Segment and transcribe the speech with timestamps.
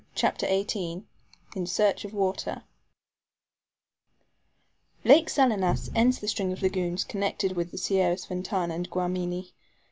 [0.15, 1.03] CHAPTER XVIII
[1.55, 2.63] IN SEARCH OF WATER
[5.03, 9.51] LAKE SALINAS ends the string of lagoons connected with the Sierras Ventana and Guamini.